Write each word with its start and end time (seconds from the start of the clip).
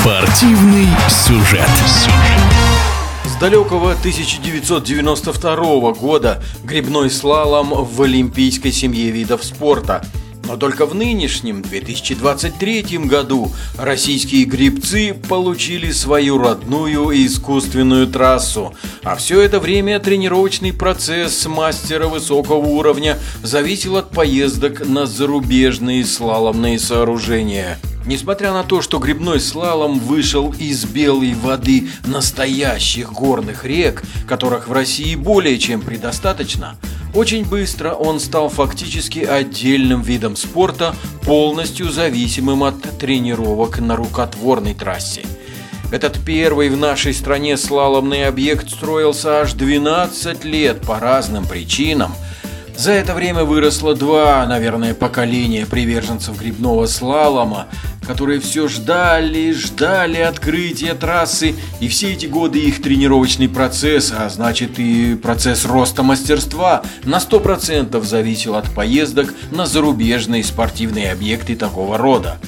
Спортивный 0.00 0.86
сюжет. 1.10 1.68
С 3.26 3.38
далекого 3.38 3.92
1992 3.92 5.92
года 5.92 6.42
грибной 6.64 7.10
слалом 7.10 7.84
в 7.84 8.00
олимпийской 8.00 8.72
семье 8.72 9.10
видов 9.10 9.44
спорта. 9.44 10.02
Но 10.46 10.56
только 10.56 10.86
в 10.86 10.94
нынешнем 10.94 11.60
2023 11.60 12.96
году 13.04 13.52
российские 13.76 14.46
грибцы 14.46 15.14
получили 15.28 15.92
свою 15.92 16.38
родную 16.38 17.10
искусственную 17.26 18.06
трассу. 18.06 18.72
А 19.02 19.16
все 19.16 19.42
это 19.42 19.60
время 19.60 20.00
тренировочный 20.00 20.72
процесс 20.72 21.44
мастера 21.44 22.08
высокого 22.08 22.56
уровня 22.56 23.18
зависел 23.42 23.98
от 23.98 24.08
поездок 24.08 24.80
на 24.80 25.04
зарубежные 25.04 26.06
слаломные 26.06 26.78
сооружения. 26.78 27.78
Несмотря 28.10 28.52
на 28.52 28.64
то, 28.64 28.82
что 28.82 28.98
грибной 28.98 29.38
слалом 29.38 30.00
вышел 30.00 30.52
из 30.58 30.84
белой 30.84 31.32
воды 31.32 31.90
настоящих 32.04 33.12
горных 33.12 33.64
рек, 33.64 34.02
которых 34.26 34.66
в 34.66 34.72
России 34.72 35.14
более 35.14 35.60
чем 35.60 35.80
предостаточно, 35.80 36.76
очень 37.14 37.44
быстро 37.44 37.92
он 37.92 38.18
стал 38.18 38.48
фактически 38.48 39.20
отдельным 39.20 40.02
видом 40.02 40.34
спорта, 40.34 40.96
полностью 41.24 41.88
зависимым 41.88 42.64
от 42.64 42.80
тренировок 42.98 43.78
на 43.78 43.94
рукотворной 43.94 44.74
трассе. 44.74 45.22
Этот 45.92 46.18
первый 46.24 46.68
в 46.68 46.76
нашей 46.76 47.14
стране 47.14 47.56
слаломный 47.56 48.26
объект 48.26 48.70
строился 48.70 49.42
аж 49.42 49.52
12 49.52 50.44
лет 50.44 50.80
по 50.80 50.98
разным 50.98 51.46
причинам– 51.46 52.12
за 52.80 52.92
это 52.92 53.12
время 53.12 53.44
выросло 53.44 53.94
два, 53.94 54.46
наверное, 54.46 54.94
поколения 54.94 55.66
приверженцев 55.66 56.38
грибного 56.38 56.86
слалома, 56.86 57.66
которые 58.06 58.40
все 58.40 58.68
ждали, 58.68 59.52
ждали 59.52 60.16
открытия 60.16 60.94
трассы, 60.94 61.54
и 61.80 61.88
все 61.88 62.14
эти 62.14 62.24
годы 62.24 62.58
их 62.58 62.80
тренировочный 62.80 63.50
процесс, 63.50 64.14
а 64.16 64.26
значит 64.30 64.78
и 64.78 65.14
процесс 65.14 65.66
роста 65.66 66.02
мастерства, 66.02 66.82
на 67.04 67.16
100% 67.16 68.02
зависел 68.02 68.54
от 68.54 68.70
поездок 68.70 69.34
на 69.50 69.66
зарубежные 69.66 70.42
спортивные 70.42 71.12
объекты 71.12 71.56
такого 71.56 71.98
рода. 71.98 72.38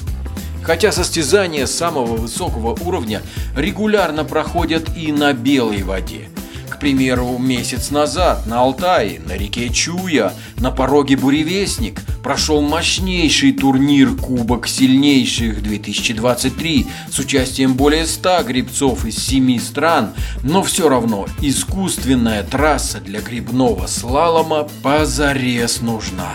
Хотя 0.63 0.91
состязания 0.91 1.67
самого 1.67 2.15
высокого 2.15 2.75
уровня 2.83 3.21
регулярно 3.55 4.23
проходят 4.23 4.89
и 4.97 5.11
на 5.11 5.33
белой 5.33 5.83
воде– 5.83 6.29
примеру, 6.79 7.37
месяц 7.37 7.91
назад 7.91 8.45
на 8.45 8.59
Алтае, 8.59 9.19
на 9.25 9.33
реке 9.33 9.69
Чуя, 9.69 10.33
на 10.57 10.71
пороге 10.71 11.17
Буревестник 11.17 12.01
прошел 12.23 12.61
мощнейший 12.61 13.51
турнир 13.53 14.15
Кубок 14.15 14.67
сильнейших 14.67 15.61
2023 15.61 16.87
с 17.11 17.19
участием 17.19 17.73
более 17.73 18.05
100 18.05 18.43
грибцов 18.43 19.05
из 19.05 19.17
7 19.17 19.59
стран, 19.59 20.13
но 20.41 20.63
все 20.63 20.89
равно 20.89 21.27
искусственная 21.41 22.43
трасса 22.43 22.99
для 22.99 23.21
грибного 23.21 23.87
слалома 23.87 24.67
позарез 24.81 25.81
нужна. 25.81 26.33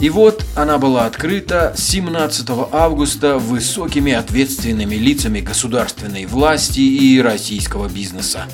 И 0.00 0.10
вот 0.10 0.44
она 0.54 0.76
была 0.78 1.06
открыта 1.06 1.72
17 1.76 2.46
августа 2.72 3.38
высокими 3.38 4.12
ответственными 4.12 4.96
лицами 4.96 5.40
государственной 5.40 6.26
власти 6.26 6.80
и 6.80 7.20
российского 7.22 7.88
бизнеса 7.88 8.46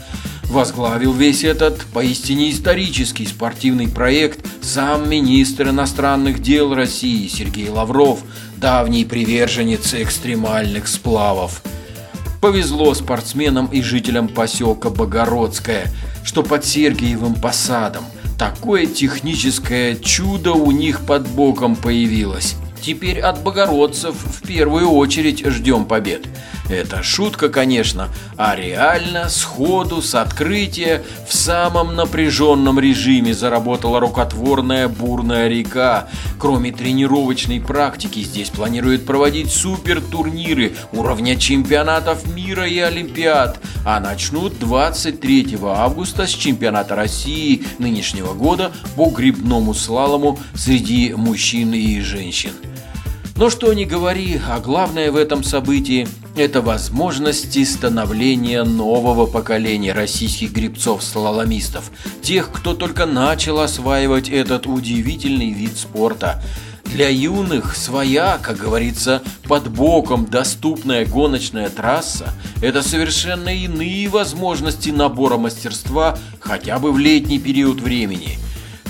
возглавил 0.51 1.13
весь 1.13 1.45
этот 1.45 1.85
поистине 1.87 2.51
исторический 2.51 3.25
спортивный 3.25 3.89
проект 3.89 4.45
сам 4.61 5.09
министр 5.09 5.69
иностранных 5.69 6.43
дел 6.43 6.75
России 6.75 7.29
Сергей 7.29 7.69
Лавров, 7.69 8.21
давний 8.57 9.05
приверженец 9.05 9.95
экстремальных 9.95 10.89
сплавов. 10.89 11.63
Повезло 12.41 12.95
спортсменам 12.95 13.67
и 13.67 13.81
жителям 13.81 14.29
поселка 14.29 14.91
Богородское, 14.91 15.87
что 16.25 16.43
под 16.43 16.65
Сергиевым 16.65 17.35
посадом 17.35 18.05
такое 18.39 18.87
техническое 18.87 19.95
чудо 19.95 20.53
у 20.53 20.71
них 20.73 21.01
под 21.07 21.29
боком 21.29 21.77
появилось. 21.77 22.57
Теперь 22.83 23.21
от 23.21 23.43
богородцев 23.43 24.15
в 24.15 24.47
первую 24.47 24.91
очередь 24.91 25.45
ждем 25.45 25.85
побед. 25.85 26.27
Это 26.71 27.03
шутка, 27.03 27.49
конечно, 27.49 28.09
а 28.37 28.55
реально, 28.55 29.29
сходу, 29.29 30.01
с 30.01 30.15
открытия, 30.15 31.03
в 31.29 31.35
самом 31.35 31.97
напряженном 31.97 32.79
режиме 32.79 33.35
заработала 33.35 33.99
рукотворная 33.99 34.87
бурная 34.87 35.49
река. 35.49 36.09
Кроме 36.39 36.71
тренировочной 36.71 37.61
практики, 37.61 38.21
здесь 38.21 38.51
планируют 38.51 39.05
проводить 39.05 39.51
супер 39.51 40.01
турниры 40.01 40.75
уровня 40.93 41.37
чемпионатов 41.37 42.25
мира 42.33 42.67
и 42.69 42.79
олимпиад, 42.79 43.59
а 43.85 43.99
начнут 43.99 44.57
23 44.61 45.59
августа 45.65 46.29
с 46.29 46.31
чемпионата 46.31 46.95
России 46.95 47.65
нынешнего 47.81 48.33
года 48.33 48.71
по 48.95 49.11
грибному 49.11 49.75
слалому 49.75 50.39
среди 50.55 51.15
мужчин 51.15 51.75
и 51.75 52.01
женщин. 52.01 52.53
Но 53.41 53.49
что 53.49 53.73
ни 53.73 53.85
говори, 53.87 54.39
а 54.47 54.61
главное 54.61 55.11
в 55.11 55.17
этом 55.17 55.43
событии– 55.43 56.07
это 56.37 56.61
возможности 56.61 57.65
становления 57.65 58.65
нового 58.65 59.25
поколения 59.25 59.95
российских 59.95 60.53
грибцов-слаломистов, 60.53 61.91
тех, 62.21 62.53
кто 62.53 62.75
только 62.75 63.07
начал 63.07 63.61
осваивать 63.61 64.29
этот 64.29 64.67
удивительный 64.67 65.53
вид 65.53 65.79
спорта. 65.79 66.43
Для 66.85 67.09
юных 67.09 67.77
своя, 67.77 68.37
как 68.37 68.59
говорится, 68.59 69.23
под 69.49 69.71
боком 69.71 70.27
доступная 70.27 71.07
гоночная 71.07 71.71
трасса– 71.71 72.35
это 72.61 72.83
совершенно 72.83 73.49
иные 73.49 74.07
возможности 74.11 74.91
набора 74.91 75.39
мастерства 75.39 76.19
хотя 76.41 76.79
бы 76.79 76.93
в 76.93 76.99
летний 76.99 77.39
период 77.39 77.81
времени– 77.81 78.39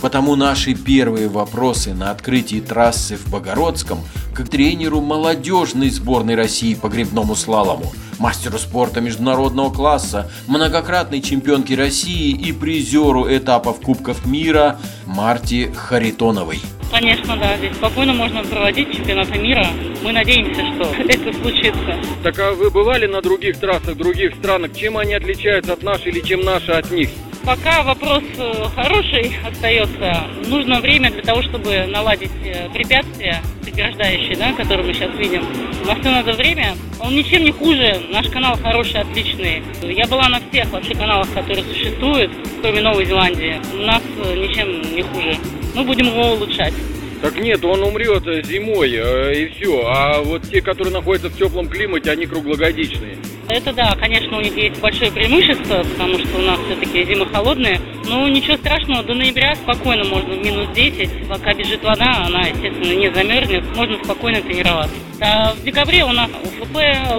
Потому 0.01 0.35
наши 0.35 0.75
первые 0.75 1.29
вопросы 1.29 1.93
на 1.93 2.11
открытии 2.11 2.61
трассы 2.61 3.17
в 3.17 3.29
Богородском 3.29 4.01
к 4.35 4.49
тренеру 4.49 5.01
молодежной 5.01 5.91
сборной 5.91 6.37
России 6.37 6.75
по 6.75 6.89
грибному 6.89 7.35
слалому, 7.35 7.93
мастеру 8.19 8.59
спорта 8.59 9.01
международного 9.01 9.71
класса, 9.73 10.31
многократной 10.47 11.21
чемпионке 11.21 11.75
России 11.75 12.31
и 12.31 12.53
призеру 12.53 13.27
этапов 13.29 13.81
Кубков 13.81 14.25
мира 14.25 14.79
Марте 15.07 15.71
Харитоновой. 15.73 16.61
Конечно, 16.91 17.37
да. 17.37 17.57
Здесь 17.59 17.77
спокойно 17.77 18.15
можно 18.15 18.43
проводить 18.43 18.93
чемпионаты 18.93 19.39
мира. 19.39 19.67
Мы 20.03 20.13
надеемся, 20.13 20.61
что 20.75 21.03
это 21.09 21.33
случится. 21.41 22.01
Так 22.25 22.39
а 22.39 22.53
вы 22.53 22.71
бывали 22.71 23.07
на 23.07 23.21
других 23.21 23.59
трассах, 23.59 23.97
других 23.97 24.35
странах? 24.37 24.75
Чем 24.75 24.97
они 24.97 25.15
отличаются 25.15 25.75
от 25.75 25.83
нашей 25.83 26.09
или 26.09 26.21
чем 26.21 26.41
наши 26.41 26.73
от 26.73 26.91
них? 26.91 27.11
Пока 27.51 27.83
вопрос 27.83 28.23
э, 28.39 28.65
хороший 28.77 29.33
остается. 29.45 30.25
Нужно 30.47 30.81
время 30.81 31.11
для 31.11 31.23
того, 31.23 31.43
чтобы 31.43 31.85
наладить 31.87 32.31
э, 32.45 32.71
препятствия 32.73 33.43
преграждающие, 33.63 34.37
да, 34.37 34.53
которые 34.53 34.87
мы 34.87 34.95
сейчас 34.95 35.11
видим. 35.19 35.45
На 35.85 35.97
все 35.97 36.11
надо 36.13 36.35
время. 36.35 36.77
Он 37.01 37.13
ничем 37.13 37.43
не 37.43 37.51
хуже. 37.51 38.03
Наш 38.13 38.29
канал 38.29 38.57
хороший, 38.57 39.01
отличный. 39.01 39.65
Я 39.83 40.07
была 40.07 40.29
на 40.29 40.39
всех 40.39 40.71
вообще 40.71 40.95
каналах, 40.95 41.29
которые 41.35 41.65
существуют, 41.65 42.31
кроме 42.63 42.83
Новой 42.83 43.05
Зеландии. 43.05 43.61
У 43.75 43.79
нас 43.79 44.03
э, 44.25 44.37
ничем 44.37 44.95
не 44.95 45.03
хуже. 45.03 45.37
Мы 45.75 45.83
будем 45.83 46.07
его 46.07 46.35
улучшать. 46.35 46.75
Так 47.21 47.37
нет, 47.37 47.65
он 47.65 47.83
умрет 47.83 48.47
зимой 48.47 48.91
и 48.91 49.49
все. 49.57 49.87
А 49.89 50.23
вот 50.23 50.49
те, 50.49 50.63
которые 50.63 50.95
находятся 50.95 51.29
в 51.29 51.37
теплом 51.37 51.69
климате, 51.69 52.13
они 52.13 52.27
круглогодичные. 52.27 53.19
Это 53.51 53.73
да, 53.73 53.97
конечно, 53.99 54.39
у 54.39 54.41
них 54.41 54.57
есть 54.57 54.81
большое 54.81 55.11
преимущество, 55.11 55.83
потому 55.83 56.21
что 56.21 56.39
у 56.39 56.43
нас 56.43 56.57
все-таки 56.67 57.05
зимы 57.05 57.27
холодные. 57.27 57.81
Но 58.09 58.29
ничего 58.29 58.57
страшного, 58.57 59.03
до 59.03 59.15
ноября 59.15 59.57
спокойно 59.57 60.05
можно 60.05 60.35
в 60.35 60.39
минус 60.39 60.69
10, 60.73 61.29
пока 61.29 61.53
бежит 61.53 61.83
вода, 61.83 62.27
она, 62.27 62.43
естественно, 62.43 62.95
не 62.95 63.13
замерзнет, 63.13 63.65
можно 63.75 64.03
спокойно 64.05 64.41
тренироваться. 64.41 64.95
А 65.21 65.53
в 65.53 65.65
декабре 65.65 66.05
у 66.05 66.13
нас 66.13 66.31
УФП, 66.31 66.77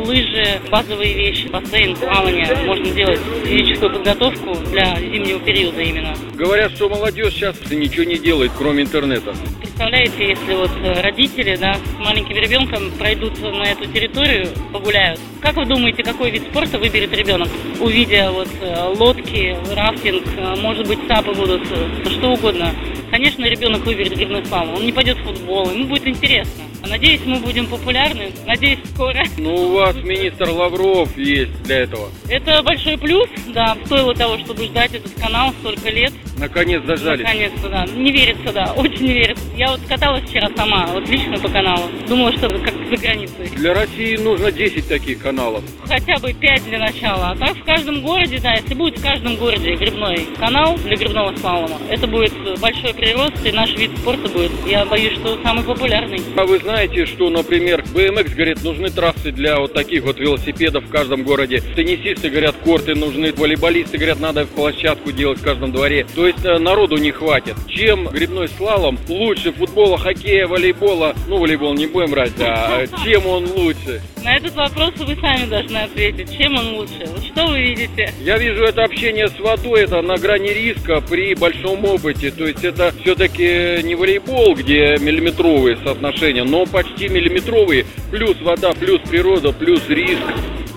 лыжи, 0.08 0.62
базовые 0.70 1.14
вещи, 1.14 1.48
бассейн, 1.48 1.98
плавание. 1.98 2.48
Можно 2.66 2.90
делать 2.92 3.20
физическую 3.44 3.92
подготовку 3.92 4.56
для 4.72 4.96
зимнего 5.00 5.40
периода 5.40 5.82
именно. 5.82 6.16
Говорят, 6.42 6.72
что 6.72 6.90
молодежь 6.90 7.36
сейчас 7.36 7.56
ничего 7.70 8.04
не 8.04 8.18
делает, 8.18 8.52
кроме 8.58 8.82
интернета 8.82 9.36
представляете, 9.82 10.30
если 10.30 10.54
вот 10.54 10.70
э, 10.84 11.02
родители, 11.02 11.56
да, 11.56 11.74
с 11.74 12.00
маленьким 12.00 12.36
ребенком 12.36 12.92
пройдут 13.00 13.42
на 13.42 13.64
эту 13.64 13.88
территорию, 13.88 14.48
погуляют. 14.72 15.20
Как 15.42 15.56
вы 15.56 15.66
думаете, 15.66 16.04
какой 16.04 16.30
вид 16.30 16.44
спорта 16.44 16.78
выберет 16.78 17.12
ребенок, 17.14 17.48
увидя 17.80 18.30
вот 18.32 18.48
э, 18.62 18.94
лодки, 18.96 19.58
рафтинг, 19.74 20.24
э, 20.38 20.56
может 20.62 20.88
быть, 20.88 21.00
сапы 21.08 21.34
будут, 21.34 21.66
что 21.66 22.32
угодно? 22.32 22.76
Конечно, 23.10 23.44
ребенок 23.46 23.84
выберет 23.84 24.16
грибной 24.16 24.46
славу. 24.46 24.76
Он 24.76 24.86
не 24.86 24.92
пойдет 24.92 25.18
в 25.18 25.24
футбол, 25.24 25.72
ему 25.72 25.88
будет 25.88 26.06
интересно. 26.06 26.64
Надеюсь, 26.92 27.22
мы 27.26 27.40
будем 27.40 27.68
популярны. 27.68 28.34
Надеюсь, 28.46 28.80
скоро. 28.94 29.24
Ну, 29.38 29.56
у 29.56 29.72
вас 29.76 29.96
министр 29.96 30.50
Лавров 30.50 31.18
есть 31.18 31.64
для 31.64 31.80
этого. 31.84 32.10
Это 32.28 32.62
большой 32.64 32.98
плюс, 32.98 33.30
да. 33.54 33.78
Стоило 33.86 34.14
того, 34.14 34.38
чтобы 34.40 34.66
ждать 34.66 34.94
этот 34.94 35.14
канал 35.14 35.54
столько 35.62 35.90
лет. 35.90 36.12
Наконец 36.38 36.84
дождались. 36.84 37.24
Наконец-то, 37.24 37.70
да. 37.70 37.86
Не 37.86 38.12
верится, 38.12 38.52
да. 38.52 38.74
Очень 38.76 39.06
не 39.06 39.14
верится. 39.14 39.31
Я 39.56 39.72
вот 39.72 39.82
каталась 39.88 40.24
вчера 40.24 40.50
сама, 40.56 40.88
вот 40.88 41.08
лично 41.10 41.38
по 41.38 41.50
каналу. 41.50 41.84
Думала, 42.08 42.32
что 42.32 42.50
как 42.50 42.74
за 42.90 42.98
границей. 42.98 43.50
Для 43.56 43.74
России 43.74 44.16
нужно 44.18 44.52
10 44.52 44.88
таких 44.88 45.20
каналов. 45.20 45.64
Хотя 45.86 46.18
бы 46.20 46.34
5 46.34 46.64
для 46.66 46.80
начала. 46.80 47.30
А 47.32 47.36
так 47.36 47.58
в 47.58 47.64
каждом 47.64 48.02
городе, 48.02 48.40
да, 48.42 48.54
если 48.54 48.74
будет 48.74 48.98
в 48.98 49.04
каждом 49.04 49.36
городе 49.36 49.76
грибной 49.76 50.28
канал 50.40 50.78
для 50.78 50.96
грибного 50.96 51.36
слалома, 51.38 51.78
это 51.90 52.08
будет 52.08 52.34
большой 52.60 52.94
прирост, 52.94 53.46
и 53.46 53.52
наш 53.52 53.76
вид 53.76 53.92
спорта 53.98 54.30
будет, 54.30 54.52
я 54.66 54.86
боюсь, 54.86 55.14
что 55.14 55.38
самый 55.44 55.64
популярный. 55.64 56.22
А 56.36 56.46
вы 56.46 56.60
знаете, 56.60 57.06
что, 57.06 57.30
например, 57.30 57.84
BMX, 57.94 58.34
говорит, 58.34 58.64
нужны 58.64 58.90
трассы 58.90 59.32
для 59.32 59.60
вот 59.60 59.74
таких 59.74 60.04
вот 60.04 60.18
велосипедов 60.20 60.86
в 60.86 60.90
каждом 60.90 61.24
городе. 61.24 61.62
Теннисисты, 61.76 62.30
говорят, 62.30 62.56
корты 62.64 62.96
нужны. 62.96 63.34
Волейболисты, 63.34 63.98
говорят, 63.98 64.20
надо 64.20 64.46
площадку 64.46 65.12
делать 65.12 65.40
в 65.40 65.44
каждом 65.44 65.72
дворе. 65.72 66.06
То 66.16 66.26
есть 66.26 66.44
э, 66.46 66.58
народу 66.58 66.98
не 66.98 67.12
хватит. 67.12 67.56
Чем 67.68 68.08
грибной 68.08 68.48
слалом 68.50 68.98
лучше 69.08 69.51
футбола, 69.54 69.98
хоккея, 69.98 70.48
волейбола? 70.48 71.16
Ну, 71.28 71.38
волейбол 71.38 71.74
не 71.74 71.88
будем 71.88 72.12
брать, 72.12 72.34
а 72.40 72.86
чем 73.04 73.26
он 73.28 73.46
лучше? 73.52 74.02
На 74.24 74.38
этот 74.38 74.54
вопрос 74.56 74.94
вы 74.98 75.16
сами 75.16 75.50
должны 75.50 75.78
ответить. 75.78 76.38
Чем 76.38 76.56
он 76.56 76.76
лучше? 76.76 77.06
Вот 77.08 77.24
что 77.24 77.48
вы 77.48 77.62
видите? 77.62 78.14
Я 78.20 78.38
вижу 78.38 78.64
это 78.64 78.84
общение 78.84 79.28
с 79.28 79.40
водой, 79.40 79.84
это 79.84 80.02
на 80.02 80.18
грани 80.18 80.50
риска 80.50 81.02
при 81.02 81.34
большом 81.34 81.84
опыте. 81.86 82.32
То 82.32 82.48
есть 82.48 82.64
это 82.64 82.94
все-таки 83.02 83.82
не 83.84 83.96
волейбол, 83.96 84.56
где 84.56 84.98
миллиметровые 85.00 85.78
соотношения, 85.84 86.44
но 86.44 86.66
почти 86.66 87.10
миллиметровые. 87.10 87.86
Плюс 88.12 88.40
вода, 88.42 88.72
плюс 88.74 89.02
природа, 89.02 89.52
плюс 89.52 89.82
риск. 89.90 90.22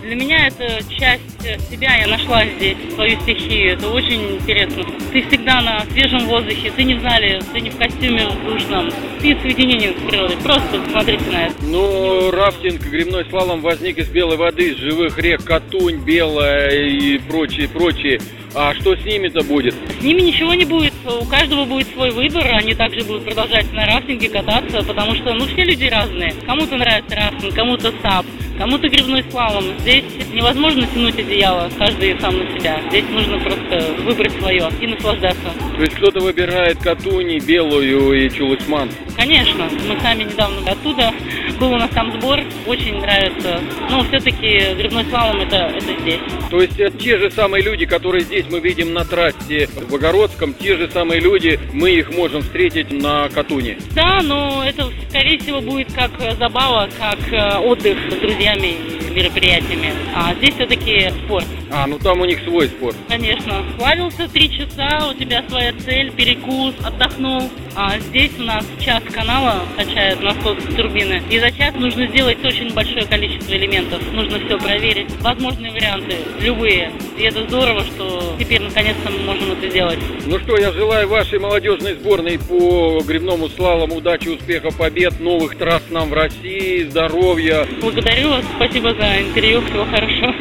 Для 0.04 0.16
меня 0.16 0.48
это 0.48 0.80
часть 0.98 1.22
себя, 1.70 1.96
я 1.96 2.06
нашла 2.06 2.44
здесь 2.44 2.76
свою 2.94 3.18
стихию, 3.20 3.72
это 3.72 3.88
очень 3.88 4.36
интересно. 4.36 4.84
Ты 5.10 5.22
всегда 5.22 5.62
на 5.62 5.80
свежем 5.92 6.26
воздухе, 6.26 6.70
ты 6.76 6.84
не 6.84 6.94
в 6.94 7.00
зале, 7.00 7.40
ты 7.54 7.60
не 7.60 7.70
в 7.70 7.78
костюме 7.78 8.26
душном, 8.44 8.90
ты 9.22 9.34
в 9.34 9.40
соединении 9.40 9.96
с 9.96 10.10
природой, 10.10 10.36
просто 10.42 10.84
смотрите 10.90 11.24
на 11.30 11.46
это. 11.46 11.54
Ну, 11.62 12.30
рафтинг, 12.30 12.82
грибной 12.82 13.24
слалом 13.30 13.62
возник 13.62 13.96
из 13.96 14.10
белой 14.10 14.36
воды, 14.36 14.72
из 14.72 14.76
живых 14.76 15.18
рек, 15.18 15.42
Катунь, 15.42 16.04
Белая 16.04 16.86
и 16.86 17.16
прочие, 17.16 17.66
прочие. 17.66 18.20
А 18.54 18.74
что 18.74 18.94
с 18.94 19.04
ними-то 19.04 19.42
будет? 19.42 19.74
С 19.98 20.02
ними 20.02 20.20
ничего 20.20 20.54
не 20.54 20.64
будет. 20.64 20.92
У 21.04 21.24
каждого 21.24 21.64
будет 21.64 21.88
свой 21.88 22.12
выбор. 22.12 22.46
Они 22.52 22.72
также 22.74 23.02
будут 23.02 23.24
продолжать 23.24 23.72
на 23.72 23.84
рафтинге 23.84 24.28
кататься, 24.28 24.84
потому 24.84 25.16
что, 25.16 25.32
ну, 25.32 25.44
все 25.46 25.64
люди 25.64 25.86
разные. 25.86 26.34
Кому-то 26.46 26.76
нравится 26.76 27.16
рафтинг, 27.16 27.52
кому-то 27.52 27.92
сап, 28.00 28.24
кому-то 28.58 28.88
грибной 28.88 29.24
слалом. 29.30 29.64
Здесь 29.80 30.04
невозможно 30.34 30.86
тянуть 30.86 31.19
одеяло, 31.19 31.70
каждый 31.78 32.19
сам 32.20 32.38
на 32.38 32.58
себя. 32.58 32.81
Здесь 32.88 33.04
нужно 33.10 33.38
просто 33.38 33.94
выбрать 34.02 34.32
свое 34.32 34.69
и 34.81 34.86
наслаждаться. 34.86 35.52
То 35.76 35.81
есть 35.81 35.94
кто-то 35.94 36.20
выбирает 36.20 36.78
Катуни, 36.78 37.38
Белую 37.38 38.12
и 38.12 38.31
Чулысман? 38.31 38.90
Конечно. 39.16 39.69
Мы 39.88 39.98
сами 40.00 40.25
недавно 40.25 40.70
оттуда. 40.70 41.12
Был 41.58 41.72
у 41.72 41.76
нас 41.76 41.90
там 41.90 42.12
сбор. 42.19 42.40
Очень 42.66 43.00
нравится. 43.00 43.60
Но 43.90 44.02
все-таки 44.04 44.75
грибной 44.75 45.04
слалом 45.04 45.40
это, 45.40 45.56
это 45.56 46.00
здесь. 46.00 46.20
То 46.50 46.60
есть 46.60 46.98
те 46.98 47.19
же 47.19 47.30
самые 47.30 47.62
люди, 47.62 47.87
которые 47.87 48.22
здесь 48.22 48.46
мы 48.50 48.60
видим 48.60 48.92
на 48.92 49.04
трассе 49.04 49.69
в 49.88 49.94
Огородском, 49.94 50.54
те 50.54 50.76
же 50.76 50.90
самые 50.90 51.20
люди, 51.20 51.58
мы 51.72 51.90
их 51.90 52.12
можем 52.14 52.42
встретить 52.42 52.90
на 52.90 53.28
Катуне? 53.28 53.78
Да, 53.94 54.20
но 54.22 54.64
это, 54.66 54.90
скорее 55.08 55.38
всего, 55.38 55.60
будет 55.60 55.92
как 55.92 56.10
забава, 56.38 56.88
как 56.98 57.19
э, 57.32 57.58
отдых 57.58 57.96
с 58.10 58.14
друзьями 58.14 59.03
мероприятиями. 59.14 59.93
А 60.14 60.34
здесь 60.34 60.55
все-таки 60.55 61.11
спорт. 61.25 61.46
А, 61.70 61.87
ну 61.87 61.99
там 61.99 62.20
у 62.20 62.25
них 62.25 62.40
свой 62.44 62.69
спорт. 62.69 62.96
Конечно. 63.08 63.64
Плавился 63.78 64.28
три 64.28 64.50
часа, 64.50 65.08
у 65.08 65.14
тебя 65.14 65.43
своя 65.49 65.72
цель, 65.84 66.11
перекус, 66.12 66.75
отдохнул. 66.84 67.50
А 67.76 67.99
здесь 67.99 68.32
у 68.38 68.43
нас 68.43 68.64
час 68.81 69.02
канала 69.12 69.62
качает 69.76 70.22
насос 70.22 70.58
турбины. 70.76 71.22
И 71.31 71.38
за 71.38 71.50
час 71.50 71.75
нужно 71.75 72.06
сделать 72.08 72.44
очень 72.44 72.72
большое 72.72 73.06
количество 73.06 73.52
элементов. 73.52 74.00
Нужно 74.12 74.38
все 74.44 74.58
проверить. 74.58 75.11
Возможные 75.20 75.72
варианты, 75.72 76.16
любые. 76.40 76.93
И 77.16 77.22
это 77.22 77.44
здорово, 77.49 77.82
что 77.84 78.37
теперь 78.38 78.62
наконец-то 78.62 79.11
мы 79.11 79.19
можем 79.19 79.52
это 79.52 79.69
сделать. 79.70 79.99
Ну 80.26 80.38
что, 80.40 80.56
я 80.56 80.72
желаю 80.72 81.08
вашей 81.08 81.38
молодежной 81.38 81.94
сборной 81.94 82.38
по 82.38 83.00
грибному 83.06 83.49
слалому 83.49 83.96
удачи, 83.96 84.28
успехов, 84.28 84.76
побед, 84.76 85.20
новых 85.20 85.56
трасс 85.56 85.82
нам 85.90 86.11
в 86.11 86.12
России, 86.12 86.84
здоровья. 86.84 87.66
Благодарю 87.81 88.31
вас, 88.31 88.44
спасибо 88.56 88.94
за 88.94 89.03
интервью, 89.20 89.60
всего 89.62 89.84
хорошего. 89.84 90.34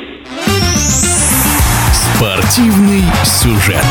Спортивный 1.93 3.03
сюжет. 3.23 3.83